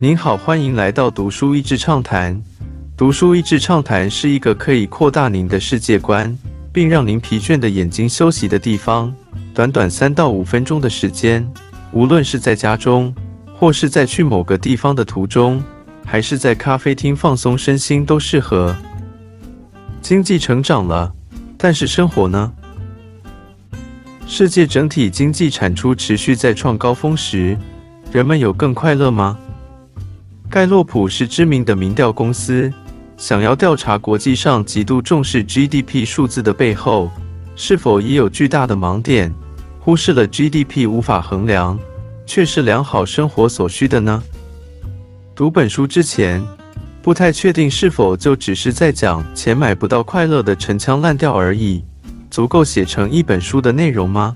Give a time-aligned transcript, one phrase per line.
[0.00, 2.40] 您好，欢迎来到读书益智畅谈。
[2.96, 6.38] 读书益智畅谈是一个可以扩大您的世界观，
[6.72, 9.12] 并让您疲倦的眼睛休息的地方。
[9.52, 11.44] 短短三到五分钟的时间，
[11.90, 13.12] 无论是在家中，
[13.52, 15.60] 或是在去某个地方的途中，
[16.06, 18.76] 还是在咖啡厅放松身心，都适合。
[20.00, 21.12] 经济成长了，
[21.56, 22.52] 但是生活呢？
[24.28, 27.58] 世界整体经济产出持续在创高峰时，
[28.12, 29.36] 人们有更快乐吗？
[30.50, 32.72] 盖洛普是知名的民调公司，
[33.18, 37.10] 想要调查国际上极度重视 GDP 数字的背后，
[37.54, 39.32] 是否也有巨大的盲点，
[39.78, 41.78] 忽视了 GDP 无法衡量，
[42.24, 44.22] 却是良好生活所需的呢？
[45.34, 46.42] 读本书之前，
[47.02, 51.84] 不太确定是否就只是在讲钱买不到快乐的陈腔滥调而已，
[52.30, 54.34] 足够写成一本书的内容吗？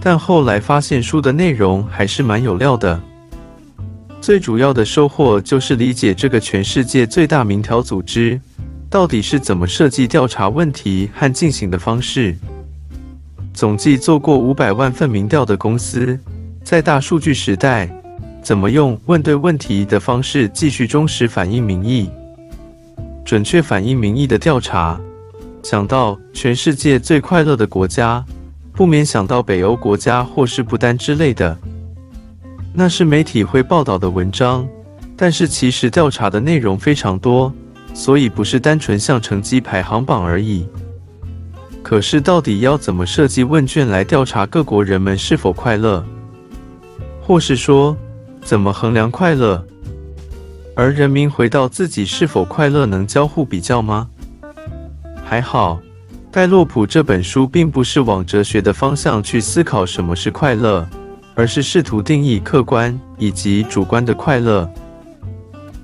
[0.00, 3.00] 但后来发现书的内容还是蛮有料的。
[4.22, 8.40] 最主要的收获就是理解这个全世界最大民调组织
[8.88, 12.36] 到底是怎么设计调查问题和进行的方式。
[13.52, 16.16] 总计做过五百万份民调的公司，
[16.62, 17.90] 在大数据时代，
[18.40, 22.08] 怎么用问对问题的方式继续忠实反映民意、
[23.24, 25.00] 准确反映民意的调查？
[25.64, 28.24] 想到全世界最快乐的国家，
[28.72, 31.58] 不免想到北欧国家或是不丹之类的。
[32.74, 34.66] 那是媒体会报道的文章，
[35.16, 37.52] 但是其实调查的内容非常多，
[37.92, 40.66] 所以不是单纯像成绩排行榜而已。
[41.82, 46.02] 可是到底要怎么设计问卷来调查各国人们是否快乐，
[47.20, 47.94] 或是说
[48.42, 49.62] 怎么衡量快乐？
[50.74, 54.08] 而人民回到自己是否快乐能交互比较吗？
[55.22, 55.78] 还好，
[56.30, 60.88] 盖洛普这本书并不是往哲学的方向去思考什么是快乐。
[61.34, 64.68] 而是试图定义客观以及主观的快乐，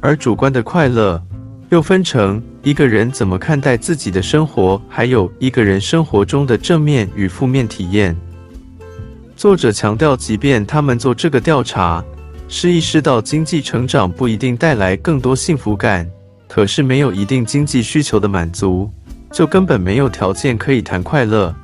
[0.00, 1.20] 而主观的快乐
[1.70, 8.16] 又分成一个人怎么看待自己的生活，还有一个人生活中的正面与负面体验。
[9.36, 12.04] 作者强调，即便他们做这个调查，
[12.48, 16.08] 是意识到经济成长不一定带来更多幸福感，
[16.46, 18.90] 可是没有一定经济需求的满足，
[19.32, 21.54] 就根本没有条件可以谈快乐。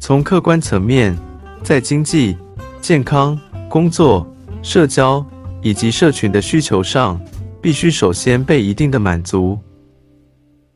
[0.00, 1.16] 从客观层面，
[1.62, 2.36] 在经济。
[2.84, 4.30] 健康、工作、
[4.62, 5.24] 社交
[5.62, 7.18] 以及社群的需求上，
[7.62, 9.58] 必须首先被一定的满足。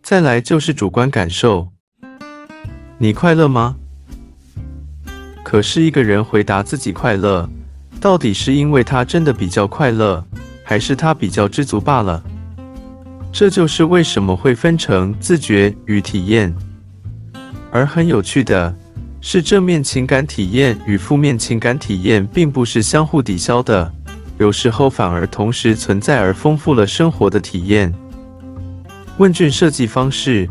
[0.02, 1.68] 再来就是主观感受，
[2.96, 3.76] 你快乐吗？
[5.44, 7.46] 可是一个人回答自己快乐，
[8.00, 10.24] 到底是因为他真的比较快乐，
[10.64, 12.24] 还是他比较知足罢了？
[13.30, 16.56] 这就是为什么会分成自觉与体验。
[17.70, 18.74] 而很有趣的。
[19.20, 23.92] 是正面情感体验与负面情感体验并不是相互抵消的，
[24.38, 27.92] 有时候反而同时存在，而丰富了生活的体验。
[29.18, 30.48] 问卷设计方式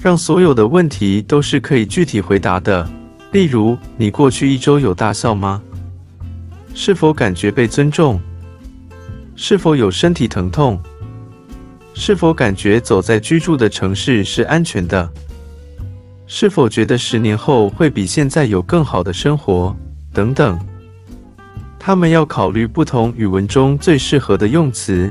[0.00, 2.88] 让所有的问题都是可以具体回答的，
[3.32, 5.62] 例如：你过去一周有大笑吗？
[6.74, 8.20] 是否感觉被尊重？
[9.36, 10.80] 是否有身体疼痛？
[11.94, 15.08] 是否感觉走在居住的城市是安全的？
[16.30, 19.74] 是否觉得十年后会比现在有更好的生活？
[20.12, 20.58] 等等，
[21.78, 25.10] 他们要考虑不同语文中最适合的用词，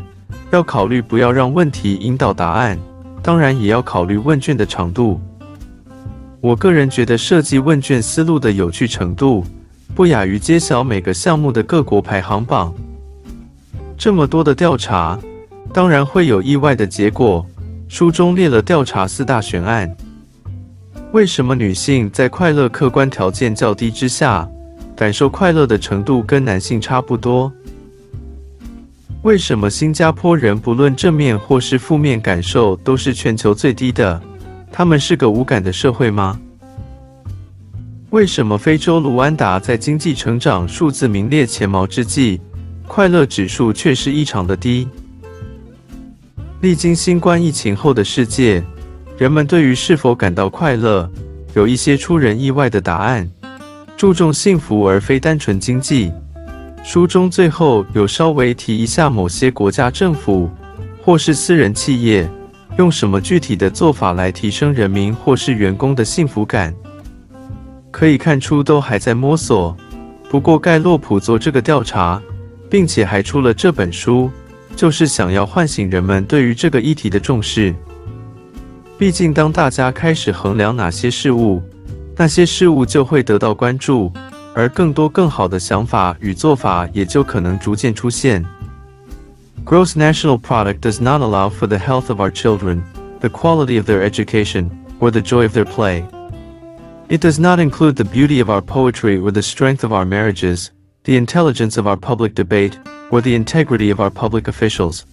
[0.51, 2.77] 要考虑不要让问题引导答案，
[3.23, 5.19] 当然也要考虑问卷的长度。
[6.39, 9.43] 我个人觉得设计问卷思路的有趣程度，
[9.95, 12.71] 不亚于揭晓每个项目的各国排行榜。
[13.97, 15.17] 这么多的调查，
[15.73, 17.43] 当然会有意外的结果。
[17.89, 19.97] 书中列了调查四大悬案。
[21.17, 24.47] 为什么女性在快乐客观条件较低之下，
[24.95, 27.51] 感受快乐的程度跟男性差不多？
[29.23, 34.21] 为什么新加坡人不论正面或是负面感受都是全球最低的？
[34.71, 36.39] 他们是个无感的社会吗？
[38.11, 42.39] 为什么非洲卢安达在经济成长数字名列前茅之际，
[42.85, 44.87] 快乐指数却是异常的低？
[46.61, 48.63] 历经新冠疫情后的世界。
[49.17, 51.09] 人们对于是否感到快乐，
[51.55, 53.27] 有一些出人意外的答案。
[53.97, 56.11] 注重幸福而非单纯经济。
[56.83, 60.47] 书中最后有稍微提一下某些国家政府
[61.01, 62.29] 或是私人企业
[62.77, 66.71] 用什么具体的做法来提升人民或是员工的幸福感。
[67.89, 69.75] 可以看出都还在摸索。
[70.29, 72.21] 不过盖洛普做这个调查，
[72.69, 74.29] 并且还出了这本书，
[74.75, 77.73] 就是想要唤醒人们对于这个议题的重视。
[78.98, 81.62] 毕竟，当大家开始衡量哪些事物，
[82.16, 84.12] 那些事物就会得到关注，
[84.54, 88.44] 而更多更好的想法与做法也就可能逐渐出现。
[89.64, 92.82] Gross national product does not allow for the health of our children,
[93.20, 94.70] the quality of their education,
[95.00, 96.04] or the joy of their play.
[97.08, 100.70] It does not include the beauty of our poetry or the strength of our marriages,
[101.04, 102.78] the intelligence of our public debate,
[103.10, 105.04] or the integrity of our public officials.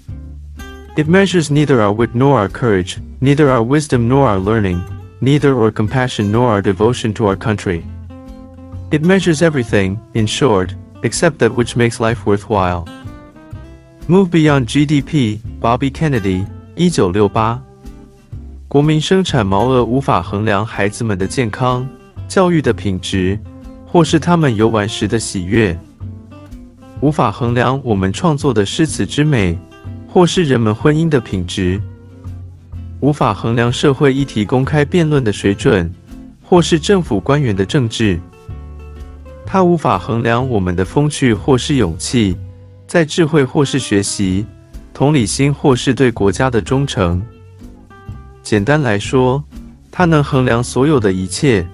[0.96, 4.82] It measures neither our wit nor our courage, neither our wisdom nor our learning,
[5.22, 7.84] neither our compassion nor our devotion to our country.
[8.92, 12.86] It measures everything, in short, except that which makes life worthwhile.
[14.08, 16.46] Move beyond GDP, Bobby Kennedy,
[16.76, 17.62] 一九六八。
[18.68, 21.88] 国民生产毛额无法衡量孩子们的健康、
[22.28, 23.40] 教育的品质，
[23.86, 25.76] 或是他们游玩时的喜悦；
[27.02, 29.58] 无法衡量我们创作的诗词之美，
[30.15, 31.81] 或是人们婚姻的品质；
[33.01, 35.93] 无法衡量社会议题公开辩论的水准，
[36.41, 38.21] 或是政府官员的政治。
[39.45, 42.37] 它无法衡量我们的风趣或是勇气，
[42.87, 44.47] 在智慧或是学习，
[44.93, 47.21] 同理心或是对国家的忠诚。
[48.41, 49.43] 简单来说，
[49.91, 51.67] 它能衡量所有的一切，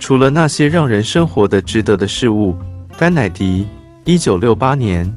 [0.00, 2.56] 除了那些让人生活的值得的事物。
[2.98, 3.68] 甘乃迪，
[4.04, 5.16] 一九六八年。